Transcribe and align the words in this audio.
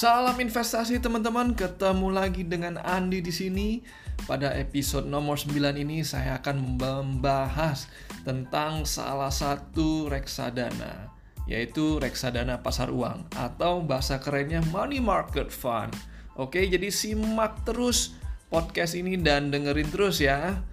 Salam 0.00 0.40
investasi 0.40 0.96
teman-teman, 0.96 1.52
ketemu 1.52 2.08
lagi 2.08 2.40
dengan 2.40 2.80
Andi 2.80 3.20
di 3.20 3.28
sini. 3.28 3.84
Pada 4.24 4.56
episode 4.56 5.04
nomor 5.04 5.36
9 5.36 5.76
ini 5.76 6.00
saya 6.00 6.40
akan 6.40 6.80
membahas 6.80 7.84
tentang 8.24 8.88
salah 8.88 9.28
satu 9.28 10.08
reksadana, 10.08 11.12
yaitu 11.44 12.00
reksadana 12.00 12.64
pasar 12.64 12.88
uang 12.88 13.28
atau 13.36 13.84
bahasa 13.84 14.16
kerennya 14.16 14.64
money 14.72 15.04
market 15.04 15.52
fund. 15.52 15.92
Oke, 16.32 16.64
jadi 16.64 16.88
simak 16.88 17.68
terus 17.68 18.16
podcast 18.48 18.96
ini 18.96 19.20
dan 19.20 19.52
dengerin 19.52 19.92
terus 19.92 20.24
ya. 20.24 20.64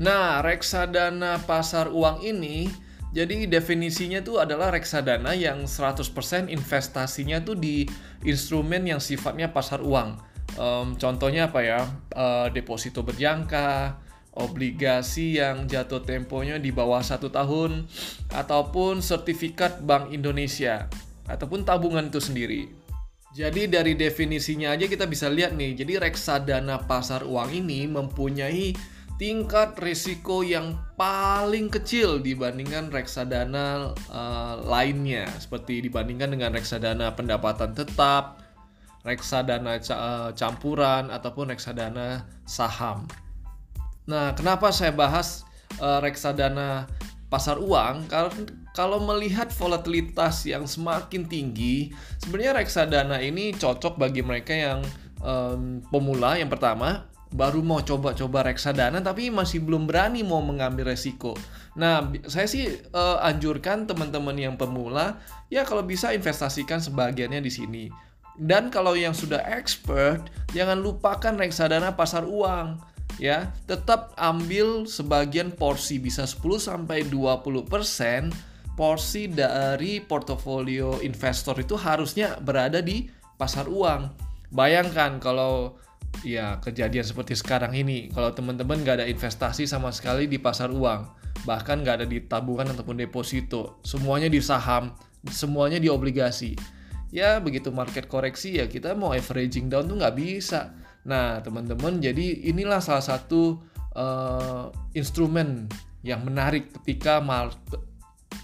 Nah, 0.00 0.40
reksadana 0.40 1.44
pasar 1.44 1.92
uang 1.92 2.24
ini 2.24 2.72
jadi 3.10 3.50
definisinya 3.50 4.22
tuh 4.22 4.38
adalah 4.38 4.70
reksadana 4.70 5.34
yang 5.34 5.66
100% 5.66 6.46
investasinya 6.46 7.42
tuh 7.42 7.58
di 7.58 7.82
instrumen 8.22 8.86
yang 8.86 9.02
sifatnya 9.02 9.50
pasar 9.50 9.82
uang. 9.82 10.14
Um, 10.54 10.94
contohnya 10.94 11.50
apa 11.50 11.60
ya? 11.62 11.80
Uh, 12.14 12.46
deposito 12.54 13.02
berjangka, 13.02 13.98
obligasi 14.38 15.42
yang 15.42 15.66
jatuh 15.66 16.06
temponya 16.06 16.62
di 16.62 16.70
bawah 16.70 17.02
satu 17.02 17.34
tahun, 17.34 17.90
ataupun 18.30 19.02
sertifikat 19.02 19.82
Bank 19.82 20.14
Indonesia, 20.14 20.86
ataupun 21.26 21.66
tabungan 21.66 22.06
itu 22.06 22.22
sendiri. 22.22 22.70
Jadi 23.30 23.70
dari 23.70 23.94
definisinya 23.94 24.74
aja 24.74 24.90
kita 24.90 25.06
bisa 25.06 25.30
lihat 25.30 25.54
nih, 25.54 25.78
jadi 25.78 26.02
reksadana 26.02 26.82
pasar 26.86 27.22
uang 27.22 27.54
ini 27.54 27.86
mempunyai 27.86 28.74
tingkat 29.20 29.76
risiko 29.84 30.40
yang 30.40 30.80
paling 30.96 31.68
kecil 31.68 32.24
dibandingkan 32.24 32.88
reksadana 32.88 33.92
uh, 34.08 34.56
lainnya 34.64 35.28
seperti 35.36 35.84
dibandingkan 35.84 36.32
dengan 36.32 36.56
reksadana 36.56 37.12
pendapatan 37.12 37.76
tetap, 37.76 38.40
reksadana 39.04 39.76
uh, 39.76 40.32
campuran 40.32 41.12
ataupun 41.12 41.52
reksadana 41.52 42.24
saham. 42.48 43.04
Nah, 44.08 44.32
kenapa 44.32 44.72
saya 44.72 44.96
bahas 44.96 45.44
uh, 45.84 46.00
reksadana 46.00 46.88
pasar 47.28 47.60
uang? 47.60 48.08
Karena 48.08 48.32
kalau 48.72 49.04
melihat 49.04 49.52
volatilitas 49.52 50.48
yang 50.48 50.64
semakin 50.64 51.28
tinggi, 51.28 51.92
sebenarnya 52.24 52.56
reksadana 52.56 53.20
ini 53.20 53.52
cocok 53.52 54.00
bagi 54.00 54.24
mereka 54.24 54.56
yang 54.56 54.80
um, 55.20 55.84
pemula 55.92 56.40
yang 56.40 56.48
pertama 56.48 57.09
baru 57.30 57.62
mau 57.62 57.78
coba-coba 57.78 58.50
reksadana 58.50 58.98
tapi 58.98 59.30
masih 59.30 59.62
belum 59.62 59.86
berani 59.86 60.26
mau 60.26 60.42
mengambil 60.42 60.90
resiko. 60.90 61.38
Nah, 61.78 62.10
saya 62.26 62.50
sih 62.50 62.66
uh, 62.90 63.22
anjurkan 63.22 63.86
teman-teman 63.86 64.34
yang 64.34 64.54
pemula 64.58 65.22
ya 65.46 65.62
kalau 65.62 65.86
bisa 65.86 66.10
investasikan 66.10 66.82
sebagiannya 66.82 67.40
di 67.42 67.52
sini. 67.52 67.84
Dan 68.40 68.72
kalau 68.72 68.96
yang 68.96 69.12
sudah 69.12 69.42
expert, 69.52 70.32
jangan 70.56 70.80
lupakan 70.80 71.36
reksadana 71.36 71.94
pasar 71.94 72.24
uang 72.26 72.80
ya. 73.20 73.52
Tetap 73.68 74.16
ambil 74.18 74.88
sebagian 74.88 75.54
porsi 75.54 76.00
bisa 76.00 76.24
10 76.24 76.40
sampai 76.58 77.06
20% 77.06 77.68
porsi 78.74 79.28
dari 79.28 80.00
portofolio 80.00 81.04
investor 81.04 81.60
itu 81.60 81.76
harusnya 81.76 82.40
berada 82.40 82.80
di 82.80 83.06
pasar 83.36 83.68
uang. 83.68 84.08
Bayangkan 84.50 85.20
kalau 85.20 85.76
ya 86.20 86.60
kejadian 86.60 87.04
seperti 87.04 87.36
sekarang 87.38 87.72
ini 87.72 88.12
kalau 88.12 88.30
teman-teman 88.34 88.84
nggak 88.84 89.02
ada 89.02 89.06
investasi 89.08 89.64
sama 89.64 89.88
sekali 89.94 90.28
di 90.28 90.36
pasar 90.36 90.68
uang 90.68 91.08
bahkan 91.48 91.80
nggak 91.80 92.04
ada 92.04 92.06
di 92.06 92.20
tabungan 92.28 92.68
ataupun 92.76 93.00
deposito 93.00 93.80
semuanya 93.80 94.28
di 94.28 94.40
saham 94.44 94.92
semuanya 95.28 95.80
di 95.80 95.88
obligasi 95.88 96.52
ya 97.08 97.40
begitu 97.40 97.72
market 97.72 98.04
koreksi 98.06 98.60
ya 98.60 98.68
kita 98.68 98.92
mau 98.92 99.16
averaging 99.16 99.72
down 99.72 99.88
tuh 99.88 99.96
nggak 99.96 100.16
bisa 100.16 100.76
nah 101.08 101.40
teman-teman 101.40 101.96
jadi 101.96 102.52
inilah 102.52 102.84
salah 102.84 103.00
satu 103.00 103.56
uh, 103.96 104.68
instrumen 104.92 105.64
yang 106.04 106.20
menarik 106.20 106.68
ketika 106.80 107.24
market 107.24 107.80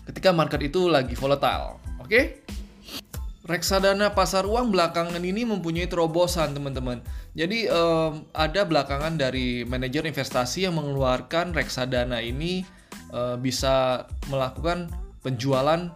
ketika 0.09 0.32
market 0.32 0.72
itu 0.72 0.88
lagi 0.88 1.12
volatile 1.12 1.76
oke 2.00 2.09
okay? 2.09 2.25
reksadana 3.47 4.10
pasar 4.10 4.43
uang 4.44 4.75
belakangan 4.75 5.22
ini 5.22 5.47
mempunyai 5.47 5.87
terobosan 5.87 6.53
teman-teman. 6.53 6.99
Jadi 7.36 7.69
um, 7.69 8.24
ada 8.32 8.64
belakangan 8.64 9.20
dari 9.20 9.60
manajer 9.69 10.08
investasi 10.08 10.64
yang 10.64 10.80
mengeluarkan 10.80 11.52
reksadana 11.52 12.24
ini 12.24 12.64
uh, 13.12 13.36
bisa 13.36 14.08
melakukan 14.32 14.88
penjualan 15.20 15.92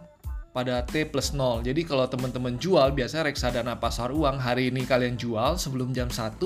pada 0.53 0.85
T 0.85 1.09
plus 1.09 1.33
0. 1.33 1.65
Jadi 1.65 1.81
kalau 1.81 2.05
teman-teman 2.05 2.61
jual 2.61 2.93
biasanya 2.93 3.33
reksadana 3.33 3.81
pasar 3.81 4.13
uang 4.13 4.37
hari 4.37 4.69
ini 4.69 4.85
kalian 4.85 5.17
jual 5.17 5.57
sebelum 5.57 5.97
jam 5.97 6.13
1, 6.13 6.37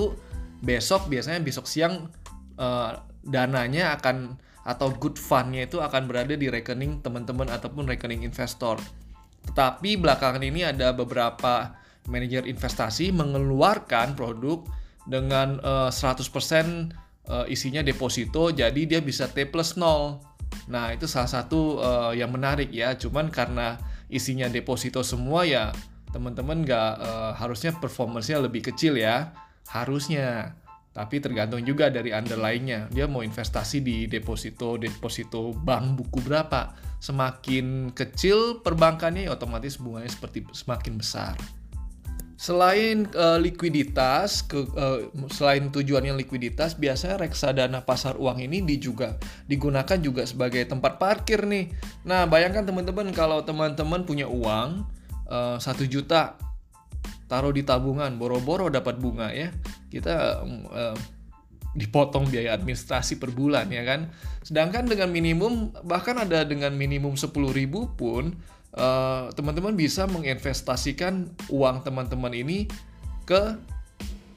besok 0.64 1.12
biasanya 1.12 1.44
besok 1.44 1.68
siang 1.68 2.08
uh, 2.56 2.96
dananya 3.20 4.00
akan 4.00 4.40
atau 4.64 4.96
good 4.96 5.20
fundnya 5.20 5.68
itu 5.68 5.76
akan 5.78 6.08
berada 6.08 6.34
di 6.34 6.48
rekening 6.48 7.04
teman-teman 7.04 7.52
ataupun 7.52 7.84
rekening 7.84 8.24
investor. 8.24 8.80
Tetapi 9.44 10.00
belakangan 10.00 10.40
ini 10.40 10.64
ada 10.64 10.96
beberapa 10.96 11.76
manajer 12.08 12.48
investasi 12.48 13.12
mengeluarkan 13.12 14.16
produk 14.16 14.64
dengan 15.06 15.62
uh, 15.62 15.88
100% 15.88 16.26
uh, 17.30 17.46
isinya 17.46 17.82
deposito 17.82 18.50
jadi 18.50 18.80
dia 18.86 19.00
bisa 19.00 19.30
T 19.30 19.46
plus 19.46 19.78
0. 19.78 20.36
Nah, 20.66 20.90
itu 20.94 21.06
salah 21.06 21.30
satu 21.30 21.78
uh, 21.78 22.12
yang 22.14 22.34
menarik 22.34 22.70
ya. 22.74 22.94
Cuman 22.98 23.30
karena 23.30 23.78
isinya 24.10 24.46
deposito 24.50 25.02
semua 25.02 25.42
ya 25.46 25.74
teman-teman 26.14 26.62
nggak 26.62 26.92
uh, 27.02 27.32
harusnya 27.36 27.74
performance-nya 27.76 28.42
lebih 28.42 28.66
kecil 28.72 28.98
ya. 28.98 29.34
Harusnya. 29.70 30.54
Tapi 30.96 31.20
tergantung 31.20 31.60
juga 31.60 31.92
dari 31.92 32.08
underlying-nya. 32.08 32.88
Dia 32.88 33.04
mau 33.04 33.20
investasi 33.20 33.84
di 33.84 34.08
deposito, 34.08 34.80
deposito 34.80 35.52
bank 35.52 36.00
buku 36.00 36.24
berapa. 36.24 36.72
Semakin 36.96 37.92
kecil 37.92 38.64
perbankannya, 38.64 39.28
ya 39.28 39.36
otomatis 39.36 39.76
bunganya 39.76 40.08
seperti 40.08 40.48
semakin 40.56 40.96
besar. 40.96 41.36
Selain 42.36 43.08
uh, 43.16 43.40
likuiditas, 43.40 44.44
ke, 44.44 44.60
uh, 44.76 45.08
selain 45.32 45.72
tujuannya 45.72 46.12
likuiditas, 46.20 46.76
biasanya 46.76 47.24
reksadana 47.24 47.80
pasar 47.82 48.20
uang 48.20 48.44
ini 48.44 48.60
di 48.60 48.76
juga 48.76 49.16
digunakan 49.48 49.96
juga 49.96 50.28
sebagai 50.28 50.68
tempat 50.68 51.00
parkir 51.00 51.48
nih. 51.48 51.72
Nah, 52.04 52.28
bayangkan 52.28 52.68
teman-teman 52.68 53.08
kalau 53.16 53.40
teman-teman 53.40 54.04
punya 54.04 54.28
uang 54.28 54.84
eh, 55.26 55.56
satu 55.56 55.84
uh, 55.84 55.90
juta 55.90 56.36
taruh 57.26 57.50
di 57.50 57.66
tabungan 57.66 58.14
boro-boro 58.14 58.70
dapat 58.70 59.02
bunga 59.02 59.34
ya 59.34 59.50
kita 59.90 60.46
uh, 60.46 60.96
dipotong 61.76 62.30
biaya 62.32 62.56
administrasi 62.56 63.20
per 63.20 63.34
bulan 63.34 63.68
ya 63.68 63.84
kan 63.84 64.08
sedangkan 64.40 64.88
dengan 64.88 65.10
minimum 65.12 65.74
bahkan 65.84 66.16
ada 66.16 66.46
dengan 66.46 66.72
minimum 66.72 67.18
10.000 67.18 67.36
pun 67.98 68.32
teman 68.76 69.32
teman-teman 69.32 69.74
bisa 69.74 70.04
menginvestasikan 70.04 71.32
uang 71.48 71.80
teman-teman 71.80 72.32
ini 72.36 72.68
ke 73.24 73.56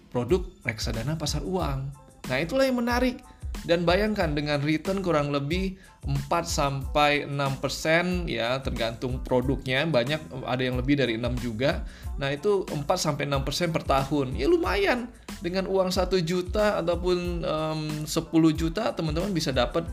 produk 0.09 0.47
reksadana 0.63 1.19
pasar 1.19 1.43
uang 1.43 1.91
nah 2.31 2.37
itulah 2.39 2.63
yang 2.63 2.79
menarik 2.79 3.19
dan 3.67 3.83
bayangkan 3.83 4.31
dengan 4.31 4.63
return 4.63 5.03
kurang 5.03 5.35
lebih 5.35 5.75
4 6.07 6.31
sampai 6.47 7.27
6% 7.27 8.31
ya 8.31 8.55
tergantung 8.63 9.19
produknya, 9.19 9.83
banyak 9.83 10.47
ada 10.47 10.63
yang 10.63 10.79
lebih 10.79 10.95
dari 10.95 11.19
6 11.19 11.43
juga. 11.43 11.83
Nah, 12.15 12.31
itu 12.31 12.63
4 12.63 12.87
sampai 12.95 13.27
6% 13.27 13.75
per 13.75 13.83
tahun. 13.83 14.39
Ya 14.39 14.47
lumayan. 14.47 15.11
Dengan 15.43 15.67
uang 15.67 15.91
1 15.91 16.19
juta 16.23 16.79
ataupun 16.79 17.43
um, 17.43 17.81
10 18.07 18.07
juta 18.55 18.91
teman-teman 18.95 19.31
bisa 19.35 19.51
dapat 19.51 19.87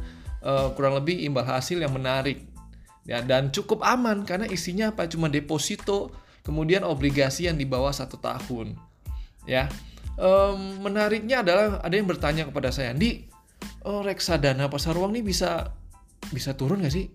uh, 0.47 0.71
kurang 0.79 0.99
lebih 0.99 1.27
imbal 1.27 1.43
hasil 1.43 1.83
yang 1.83 1.95
menarik. 1.95 2.47
Ya, 3.07 3.23
dan 3.23 3.55
cukup 3.55 3.87
aman 3.87 4.27
karena 4.27 4.51
isinya 4.51 4.91
apa? 4.91 5.07
Cuma 5.07 5.31
deposito, 5.31 6.11
kemudian 6.43 6.83
obligasi 6.83 7.47
yang 7.47 7.55
di 7.55 7.63
bawah 7.63 7.95
satu 7.95 8.19
tahun. 8.19 8.75
Ya. 9.47 9.71
Um, 10.19 10.83
menariknya 10.83 11.47
adalah 11.47 11.79
ada 11.85 11.95
yang 11.95 12.09
bertanya 12.09 12.49
kepada 12.49 12.75
saya, 12.75 12.91
"Di, 12.97 13.29
oh 13.87 14.03
reksadana 14.03 14.67
pasar 14.67 14.97
uang 14.99 15.15
ini 15.15 15.23
bisa 15.23 15.71
bisa 16.35 16.59
turun 16.59 16.83
nggak 16.83 16.95
sih? 16.95 17.07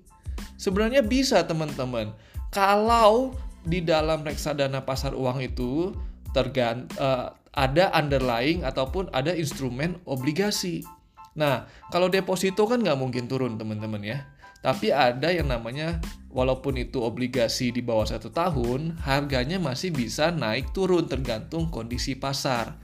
Sebenarnya 0.55 1.03
bisa 1.03 1.43
teman-teman. 1.43 2.15
Kalau 2.53 3.35
di 3.67 3.83
dalam 3.83 4.23
reksadana 4.23 4.85
pasar 4.88 5.11
uang 5.13 5.43
itu 5.43 5.91
tergant 6.31 6.88
uh, 6.97 7.35
ada 7.51 7.91
underlying 7.91 8.63
ataupun 8.63 9.11
ada 9.11 9.35
instrumen 9.35 9.99
obligasi. 10.07 10.88
Nah, 11.35 11.67
kalau 11.91 12.07
deposito 12.07 12.63
kan 12.67 12.79
nggak 12.79 12.99
mungkin 12.99 13.27
turun 13.27 13.59
teman-teman 13.59 13.99
ya. 14.03 14.23
Tapi 14.61 14.93
ada 14.93 15.33
yang 15.33 15.49
namanya 15.49 15.97
walaupun 16.29 16.77
itu 16.77 17.01
obligasi 17.01 17.73
di 17.73 17.81
bawah 17.81 18.05
satu 18.05 18.29
tahun, 18.29 19.01
harganya 19.01 19.57
masih 19.57 19.89
bisa 19.89 20.29
naik 20.29 20.69
turun 20.71 21.09
tergantung 21.09 21.73
kondisi 21.73 22.13
pasar. 22.13 22.77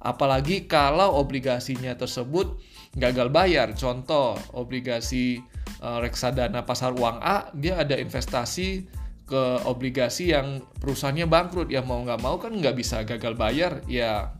Apalagi 0.00 0.64
kalau 0.64 1.20
obligasinya 1.20 1.92
tersebut 1.92 2.56
gagal 2.96 3.28
bayar. 3.28 3.76
Contoh, 3.76 4.34
obligasi 4.56 5.44
uh, 5.84 6.00
reksadana 6.00 6.64
pasar 6.64 6.96
uang 6.96 7.20
A, 7.20 7.52
dia 7.52 7.78
ada 7.84 8.00
investasi 8.00 8.88
ke 9.30 9.44
obligasi 9.62 10.34
yang 10.34 10.58
perusahaannya 10.82 11.30
bangkrut 11.30 11.70
ya 11.70 11.86
mau 11.86 12.02
nggak 12.02 12.18
mau 12.18 12.34
kan 12.42 12.50
nggak 12.50 12.74
bisa 12.74 13.06
gagal 13.06 13.38
bayar 13.38 13.78
ya 13.86 14.34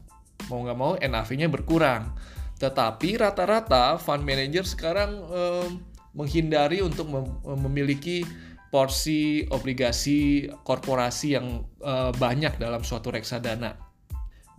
mau 0.50 0.67
nggak 0.67 0.75
mau 0.75 0.99
NAV-nya 0.99 1.47
berkurang 1.47 2.11
tetapi 2.59 3.15
rata-rata 3.15 4.03
fund 4.03 4.26
manager 4.26 4.67
sekarang 4.67 5.11
eh, 5.31 5.69
menghindari 6.15 6.83
untuk 6.83 7.07
mem 7.11 7.27
memiliki 7.61 8.27
porsi 8.71 9.43
obligasi 9.51 10.47
korporasi 10.62 11.35
yang 11.35 11.67
uh, 11.83 12.15
banyak 12.15 12.55
dalam 12.57 12.87
suatu 12.87 13.11
reksadana. 13.11 13.75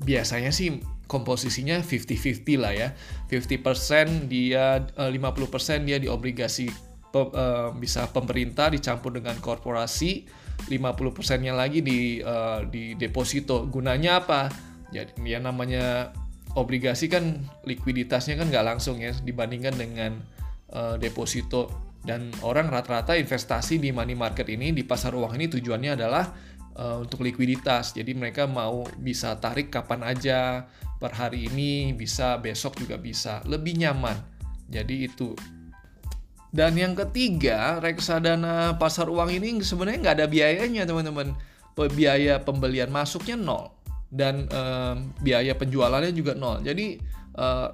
Biasanya 0.01 0.51
sih 0.51 0.83
komposisinya 1.07 1.79
50-50 1.79 2.43
lah 2.59 2.75
ya. 2.75 2.89
50% 3.31 4.27
dia 4.27 4.83
uh, 4.99 5.07
eh, 5.07 5.11
50% 5.15 5.87
dia 5.87 5.97
di 5.99 6.11
obligasi 6.11 6.67
pe, 7.11 7.21
uh, 7.23 7.71
bisa 7.71 8.07
pemerintah 8.11 8.67
dicampur 8.67 9.15
dengan 9.15 9.39
korporasi, 9.39 10.27
50%-nya 10.67 11.55
lagi 11.55 11.79
di 11.79 12.19
uh, 12.19 12.67
di 12.67 12.99
deposito. 12.99 13.63
Gunanya 13.67 14.23
apa? 14.23 14.51
Jadi 14.91 15.23
ya 15.23 15.39
namanya 15.39 16.11
obligasi 16.55 17.07
kan 17.07 17.39
likuiditasnya 17.63 18.35
kan 18.35 18.51
nggak 18.51 18.75
langsung 18.75 18.99
ya 18.99 19.15
dibandingkan 19.23 19.75
dengan 19.79 20.19
uh, 20.73 20.95
deposito 20.97 21.91
dan 22.01 22.33
orang 22.41 22.73
rata-rata 22.73 23.13
investasi 23.13 23.77
di 23.77 23.93
money 23.93 24.17
market 24.17 24.49
ini 24.49 24.73
di 24.73 24.81
pasar 24.81 25.13
uang 25.13 25.37
ini 25.37 25.45
tujuannya 25.45 25.91
adalah 25.93 26.25
uh, 26.75 26.97
untuk 27.01 27.21
likuiditas. 27.21 27.93
Jadi 27.93 28.17
mereka 28.17 28.49
mau 28.49 28.83
bisa 28.97 29.37
tarik 29.37 29.69
kapan 29.69 30.01
aja 30.01 30.65
per 30.97 31.13
hari 31.13 31.49
ini, 31.49 31.93
bisa 31.93 32.41
besok 32.41 32.81
juga 32.81 32.97
bisa, 32.97 33.41
lebih 33.45 33.77
nyaman. 33.77 34.17
Jadi 34.65 34.95
itu. 35.05 35.37
Dan 36.51 36.75
yang 36.75 36.97
ketiga, 36.97 37.79
reksadana 37.79 38.75
pasar 38.75 39.07
uang 39.07 39.31
ini 39.31 39.63
sebenarnya 39.63 39.99
nggak 40.03 40.15
ada 40.19 40.27
biayanya 40.27 40.83
teman-teman. 40.83 41.31
Biaya 41.81 42.37
pembelian 42.43 42.93
masuknya 42.93 43.33
nol 43.39 43.73
dan 44.11 44.45
uh, 44.51 44.93
biaya 45.23 45.55
penjualannya 45.55 46.13
juga 46.13 46.37
nol. 46.37 46.61
Jadi 46.61 46.99
uh, 47.39 47.73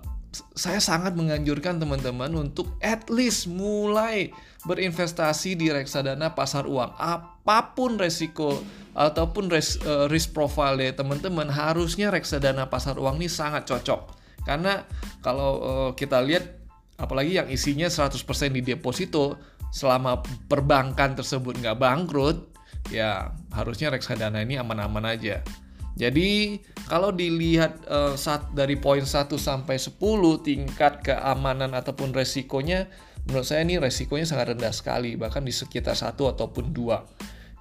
saya 0.57 0.81
sangat 0.81 1.13
menganjurkan 1.13 1.80
teman-teman 1.80 2.34
untuk 2.36 2.75
at 2.84 3.07
least 3.07 3.48
mulai 3.48 4.34
berinvestasi 4.68 5.56
di 5.56 5.72
reksadana 5.72 6.36
pasar 6.36 6.68
uang. 6.68 6.94
Apa 6.98 7.78
pun 7.78 7.95
resiko 7.95 8.60
ataupun 8.98 9.48
res, 9.54 9.78
uh, 9.86 10.10
risk 10.10 10.34
profile 10.34 10.92
teman-teman, 10.92 11.48
harusnya 11.48 12.10
reksadana 12.10 12.68
pasar 12.68 12.98
uang 12.98 13.22
ini 13.22 13.30
sangat 13.30 13.69
cocok. 13.69 14.18
Karena 14.44 14.84
kalau 15.22 15.51
uh, 15.60 15.89
kita 15.94 16.24
lihat 16.24 16.57
apalagi 16.98 17.38
yang 17.38 17.48
isinya 17.48 17.86
100% 17.88 18.18
di 18.51 18.62
deposito 18.66 19.38
selama 19.69 20.24
perbankan 20.50 21.13
tersebut 21.13 21.62
nggak 21.62 21.78
bangkrut, 21.78 22.57
ya 22.89 23.36
harusnya 23.54 23.94
reksadana 23.94 24.42
ini 24.42 24.57
aman-aman 24.57 25.13
aja. 25.13 25.45
Jadi 25.97 26.61
kalau 26.85 27.09
dilihat 27.09 27.81
uh, 27.89 28.13
saat 28.13 28.53
dari 28.53 28.77
poin 28.77 29.01
1 29.01 29.33
sampai 29.33 29.81
10 29.81 29.97
tingkat 30.45 31.01
keamanan 31.01 31.73
ataupun 31.73 32.13
resikonya 32.13 32.85
menurut 33.25 33.49
saya 33.49 33.65
ini 33.65 33.81
resikonya 33.81 34.29
sangat 34.29 34.55
rendah 34.55 34.69
sekali 34.71 35.17
bahkan 35.17 35.41
di 35.41 35.49
sekitar 35.49 35.97
satu 35.97 36.29
ataupun 36.29 36.69
dua. 36.69 37.01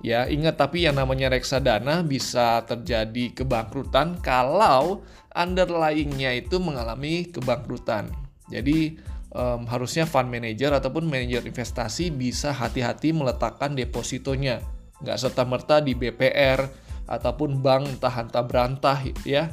Ya, 0.05 0.29
ingat 0.29 0.61
tapi 0.61 0.85
yang 0.85 1.01
namanya 1.01 1.33
reksadana 1.33 2.05
bisa 2.05 2.63
terjadi 2.69 3.33
kebangkrutan 3.33 4.21
kalau 4.21 5.01
underlyingnya 5.33 6.37
itu 6.37 6.61
mengalami 6.61 7.27
kebangkrutan. 7.33 8.13
Jadi 8.53 9.01
um, 9.33 9.65
harusnya 9.67 10.05
fund 10.05 10.29
manager 10.29 10.77
ataupun 10.77 11.09
manajer 11.09 11.43
investasi 11.49 12.13
bisa 12.13 12.53
hati-hati 12.53 13.17
meletakkan 13.17 13.73
depositonya. 13.73 14.61
Nggak 15.01 15.17
serta-merta 15.17 15.81
di 15.81 15.97
BPR, 15.97 16.86
ataupun 17.07 17.63
bank 17.63 17.99
entah 17.99 18.15
entah 18.19 18.45
berantah 18.45 18.99
ya 19.23 19.51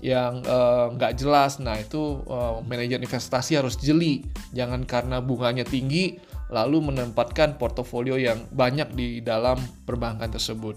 yang 0.00 0.44
eh, 0.44 0.86
nggak 0.96 1.12
uh, 1.12 1.16
jelas. 1.16 1.60
Nah 1.60 1.80
itu 1.80 2.20
uh, 2.28 2.60
manajer 2.64 3.00
investasi 3.00 3.56
harus 3.56 3.80
jeli. 3.80 4.24
Jangan 4.52 4.84
karena 4.84 5.20
bunganya 5.20 5.64
tinggi 5.64 6.20
lalu 6.52 6.92
menempatkan 6.92 7.56
portofolio 7.56 8.20
yang 8.20 8.44
banyak 8.52 8.92
di 8.92 9.24
dalam 9.24 9.56
perbankan 9.88 10.28
tersebut. 10.28 10.76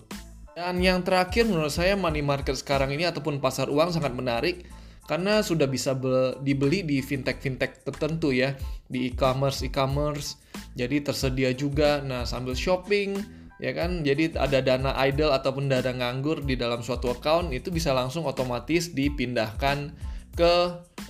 Dan 0.56 0.80
yang 0.82 1.04
terakhir 1.04 1.46
menurut 1.46 1.70
saya 1.70 1.94
money 2.00 2.24
market 2.24 2.58
sekarang 2.58 2.90
ini 2.96 3.06
ataupun 3.06 3.38
pasar 3.38 3.70
uang 3.70 3.94
sangat 3.94 4.16
menarik 4.16 4.66
karena 5.06 5.40
sudah 5.40 5.70
bisa 5.70 5.96
dibeli 6.44 6.84
di 6.84 7.00
fintech-fintech 7.04 7.84
tertentu 7.84 8.32
ya. 8.32 8.56
Di 8.88 9.12
e-commerce 9.12 9.68
e-commerce 9.68 10.40
jadi 10.74 11.04
tersedia 11.04 11.52
juga. 11.52 12.00
Nah 12.00 12.24
sambil 12.24 12.56
shopping 12.56 13.37
ya 13.58 13.72
kan? 13.74 14.02
Jadi 14.06 14.38
ada 14.38 14.62
dana 14.62 14.94
idle 15.06 15.34
ataupun 15.34 15.70
dana 15.70 15.92
nganggur 15.94 16.46
di 16.46 16.58
dalam 16.58 16.82
suatu 16.82 17.14
account 17.14 17.54
itu 17.54 17.70
bisa 17.74 17.94
langsung 17.94 18.26
otomatis 18.26 18.94
dipindahkan 18.94 19.94
ke 20.38 20.54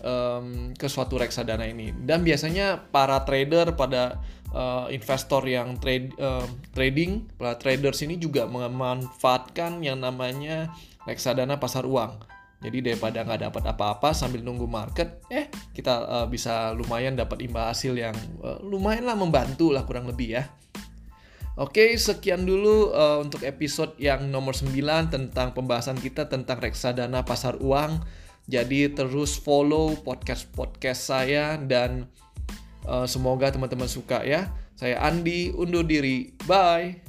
um, 0.03 0.71
ke 0.73 0.87
suatu 0.87 1.19
reksadana 1.19 1.67
ini. 1.67 1.91
Dan 1.91 2.23
biasanya 2.23 2.87
para 2.91 3.21
trader 3.27 3.75
pada 3.75 4.23
uh, 4.55 4.87
investor 4.87 5.43
yang 5.43 5.75
trade 5.77 6.15
uh, 6.17 6.47
trading 6.71 7.27
para 7.35 7.59
traders 7.59 7.99
ini 8.03 8.15
juga 8.15 8.47
memanfaatkan 8.47 9.83
yang 9.83 9.99
namanya 9.99 10.71
reksadana 11.03 11.59
pasar 11.59 11.83
uang. 11.83 12.23
Jadi 12.57 12.89
daripada 12.89 13.21
nggak 13.21 13.53
dapat 13.53 13.63
apa-apa 13.69 14.17
sambil 14.17 14.41
nunggu 14.41 14.65
market 14.65 15.21
eh 15.29 15.45
kita 15.77 15.93
uh, 16.09 16.25
bisa 16.25 16.73
lumayan 16.73 17.13
dapat 17.13 17.45
imbal 17.45 17.69
hasil 17.69 17.93
yang 17.93 18.17
uh, 18.41 18.57
lumayan 18.65 19.05
lah 19.05 19.13
membantu 19.13 19.69
lah 19.69 19.85
kurang 19.85 20.09
lebih 20.09 20.41
ya 20.41 20.43
Oke, 21.57 21.97
sekian 21.97 22.45
dulu 22.45 22.93
uh, 22.93 23.17
untuk 23.17 23.41
episode 23.41 23.97
yang 23.97 24.29
nomor 24.29 24.53
9 24.53 24.77
tentang 25.09 25.57
pembahasan 25.57 25.97
kita 25.97 26.29
tentang 26.29 26.61
reksadana 26.61 27.25
pasar 27.25 27.57
uang. 27.57 27.97
Jadi 28.45 28.93
terus 28.93 29.41
follow 29.41 29.97
podcast-podcast 30.05 31.01
saya 31.01 31.57
dan 31.57 32.05
uh, 32.85 33.09
semoga 33.09 33.49
teman-teman 33.49 33.89
suka 33.89 34.21
ya. 34.21 34.53
Saya 34.77 35.01
Andi, 35.01 35.49
undur 35.57 35.81
diri. 35.81 36.37
Bye. 36.45 37.06